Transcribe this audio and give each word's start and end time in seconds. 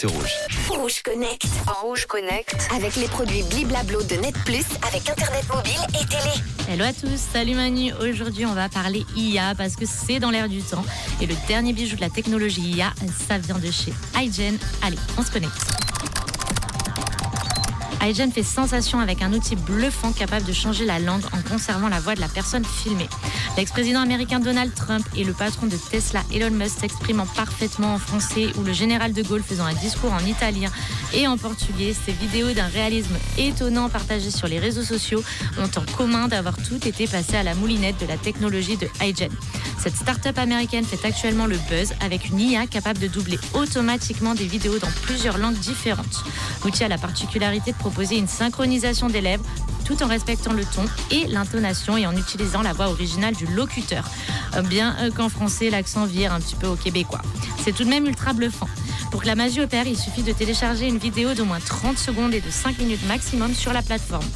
c'est 0.00 0.06
rouge. 0.06 0.32
Rouge 0.70 1.02
Connect. 1.02 1.46
En 1.66 1.86
Rouge 1.86 2.06
Connect. 2.06 2.56
Avec 2.74 2.96
les 2.96 3.06
produits 3.06 3.42
Bliblablo 3.42 4.02
de 4.02 4.14
Net 4.14 4.34
Plus 4.46 4.64
avec 4.88 5.06
Internet 5.10 5.44
mobile 5.54 5.80
et 5.88 6.06
télé. 6.06 6.72
Hello 6.72 6.84
à 6.84 6.92
tous, 6.94 7.20
salut 7.32 7.54
Manu. 7.54 7.92
Aujourd'hui, 8.00 8.46
on 8.46 8.54
va 8.54 8.70
parler 8.70 9.04
IA 9.14 9.54
parce 9.54 9.76
que 9.76 9.84
c'est 9.84 10.18
dans 10.18 10.30
l'air 10.30 10.48
du 10.48 10.62
temps. 10.62 10.84
Et 11.20 11.26
le 11.26 11.34
dernier 11.48 11.74
bijou 11.74 11.96
de 11.96 12.00
la 12.00 12.08
technologie 12.08 12.62
IA, 12.62 12.94
ça 13.28 13.36
vient 13.36 13.58
de 13.58 13.70
chez 13.70 13.92
iGen. 14.16 14.56
Allez, 14.82 14.98
on 15.18 15.22
se 15.22 15.30
connecte 15.30 15.79
iGen 18.02 18.32
fait 18.32 18.42
sensation 18.42 19.00
avec 19.00 19.22
un 19.22 19.32
outil 19.32 19.56
bluffant 19.56 20.12
capable 20.12 20.44
de 20.46 20.52
changer 20.52 20.84
la 20.84 20.98
langue 20.98 21.24
en 21.32 21.42
conservant 21.48 21.88
la 21.88 22.00
voix 22.00 22.14
de 22.14 22.20
la 22.20 22.28
personne 22.28 22.64
filmée. 22.64 23.08
L'ex-président 23.56 24.00
américain 24.00 24.40
Donald 24.40 24.74
Trump 24.74 25.06
et 25.16 25.24
le 25.24 25.32
patron 25.32 25.66
de 25.66 25.76
Tesla 25.76 26.22
Elon 26.32 26.50
Musk 26.50 26.80
s'exprimant 26.80 27.26
parfaitement 27.26 27.94
en 27.94 27.98
français 27.98 28.46
ou 28.58 28.62
le 28.62 28.72
général 28.72 29.12
de 29.12 29.22
Gaulle 29.22 29.42
faisant 29.42 29.64
un 29.64 29.74
discours 29.74 30.12
en 30.12 30.24
italien 30.24 30.70
et 31.12 31.26
en 31.26 31.36
portugais, 31.36 31.94
ces 31.94 32.12
vidéos 32.12 32.52
d'un 32.52 32.68
réalisme 32.68 33.16
étonnant 33.36 33.88
partagées 33.88 34.30
sur 34.30 34.46
les 34.46 34.58
réseaux 34.58 34.84
sociaux 34.84 35.22
ont 35.58 35.78
en 35.78 35.96
commun 35.96 36.28
d'avoir 36.28 36.56
tout 36.56 36.86
été 36.86 37.06
passé 37.06 37.36
à 37.36 37.42
la 37.42 37.54
moulinette 37.54 38.00
de 38.00 38.06
la 38.06 38.16
technologie 38.16 38.76
de 38.76 38.88
iGen. 39.02 39.30
Cette 39.78 39.96
start-up 39.96 40.38
américaine 40.38 40.84
fait 40.84 41.04
actuellement 41.06 41.46
le 41.46 41.56
buzz 41.70 41.94
avec 42.00 42.28
une 42.28 42.38
IA 42.38 42.66
capable 42.66 42.98
de 42.98 43.06
doubler 43.06 43.38
automatiquement 43.54 44.34
des 44.34 44.44
vidéos 44.44 44.78
dans 44.78 44.90
plusieurs 45.02 45.38
langues 45.38 45.58
différentes. 45.58 46.22
L'outil 46.64 46.84
a 46.84 46.88
la 46.88 46.98
particularité 46.98 47.72
de 47.72 47.76
proposer 47.90 48.18
une 48.18 48.28
synchronisation 48.28 49.08
des 49.08 49.20
lèvres 49.20 49.44
tout 49.84 50.00
en 50.04 50.06
respectant 50.06 50.52
le 50.52 50.64
ton 50.64 50.84
et 51.10 51.26
l'intonation 51.26 51.96
et 51.96 52.06
en 52.06 52.16
utilisant 52.16 52.62
la 52.62 52.72
voix 52.72 52.86
originale 52.86 53.34
du 53.34 53.46
locuteur. 53.46 54.04
Euh, 54.54 54.62
bien 54.62 54.94
euh, 55.00 55.10
qu'en 55.10 55.28
français, 55.28 55.70
l'accent 55.70 56.06
vire 56.06 56.32
un 56.32 56.38
petit 56.38 56.54
peu 56.54 56.68
au 56.68 56.76
québécois. 56.76 57.20
C'est 57.64 57.72
tout 57.72 57.82
de 57.82 57.88
même 57.88 58.06
ultra 58.06 58.32
bluffant. 58.32 58.68
Pour 59.10 59.22
que 59.22 59.26
la 59.26 59.34
magie 59.34 59.60
opère, 59.60 59.88
il 59.88 59.98
suffit 59.98 60.22
de 60.22 60.32
télécharger 60.32 60.86
une 60.86 60.98
vidéo 60.98 61.34
d'au 61.34 61.44
moins 61.44 61.58
30 61.58 61.98
secondes 61.98 62.32
et 62.32 62.40
de 62.40 62.50
5 62.50 62.78
minutes 62.78 63.04
maximum 63.08 63.54
sur 63.54 63.72
la 63.72 63.82
plateforme 63.82 64.26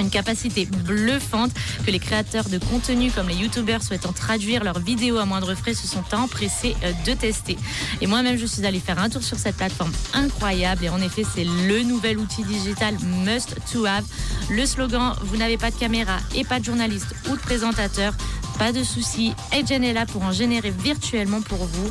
une 0.00 0.10
capacité 0.10 0.66
bluffante 0.66 1.50
que 1.84 1.90
les 1.90 1.98
créateurs 1.98 2.48
de 2.48 2.58
contenu 2.58 3.10
comme 3.10 3.28
les 3.28 3.36
youtubeurs 3.36 3.82
souhaitant 3.82 4.12
traduire 4.12 4.64
leurs 4.64 4.78
vidéos 4.78 5.18
à 5.18 5.24
moindre 5.24 5.54
frais 5.54 5.74
se 5.74 5.86
sont 5.86 6.04
empressés 6.12 6.74
euh, 6.84 6.92
de 7.06 7.14
tester. 7.14 7.56
Et 8.00 8.06
moi-même, 8.06 8.38
je 8.38 8.46
suis 8.46 8.64
allée 8.66 8.80
faire 8.80 8.98
un 8.98 9.08
tour 9.08 9.22
sur 9.22 9.38
cette 9.38 9.56
plateforme 9.56 9.92
incroyable 10.14 10.84
et 10.84 10.88
en 10.88 11.00
effet, 11.00 11.22
c'est 11.34 11.44
le 11.44 11.82
nouvel 11.82 12.18
outil 12.18 12.42
digital 12.44 12.94
must 13.24 13.56
to 13.72 13.84
have. 13.84 14.04
Le 14.50 14.66
slogan, 14.66 15.14
vous 15.22 15.36
n'avez 15.36 15.58
pas 15.58 15.70
de 15.70 15.76
caméra 15.76 16.18
et 16.34 16.44
pas 16.44 16.60
de 16.60 16.64
journaliste 16.64 17.14
ou 17.30 17.36
de 17.36 17.40
présentateur, 17.40 18.14
pas 18.60 18.72
de 18.72 18.84
souci, 18.84 19.32
Edgen 19.52 19.82
est 19.82 19.94
là 19.94 20.04
pour 20.04 20.22
en 20.22 20.32
générer 20.32 20.70
virtuellement 20.70 21.40
pour 21.40 21.64
vous. 21.64 21.90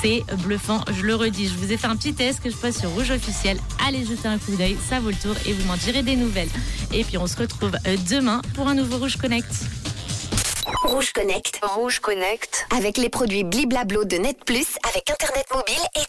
C'est 0.00 0.24
bluffant, 0.38 0.80
je 0.90 1.02
le 1.02 1.14
redis. 1.14 1.48
Je 1.48 1.54
vous 1.54 1.70
ai 1.70 1.76
fait 1.76 1.86
un 1.86 1.96
petit 1.96 2.14
test 2.14 2.42
que 2.42 2.48
je 2.48 2.56
pose 2.56 2.74
sur 2.74 2.88
Rouge 2.92 3.10
Officiel. 3.10 3.58
Allez 3.86 4.06
jeter 4.06 4.26
un 4.26 4.38
coup 4.38 4.56
d'œil, 4.56 4.78
ça 4.88 5.00
vaut 5.00 5.10
le 5.10 5.16
tour 5.16 5.34
et 5.44 5.52
vous 5.52 5.68
m'en 5.68 5.76
direz 5.76 6.02
des 6.02 6.16
nouvelles. 6.16 6.48
Et 6.94 7.04
puis 7.04 7.18
on 7.18 7.26
se 7.26 7.36
retrouve 7.36 7.72
euh, 7.86 7.96
demain 8.08 8.40
pour 8.54 8.68
un 8.68 8.74
nouveau 8.74 8.96
Rouge 8.96 9.18
Connect. 9.18 9.52
Rouge 10.84 11.12
Connect. 11.12 11.60
Rouge 11.62 12.00
Connect. 12.00 12.66
Avec 12.74 12.96
les 12.96 13.10
produits 13.10 13.44
Bliblablo 13.44 14.04
de 14.04 14.16
Net 14.16 14.42
Plus 14.46 14.78
avec 14.90 15.10
Internet 15.10 15.44
mobile 15.54 15.84
et 15.94 16.06
télé. 16.06 16.08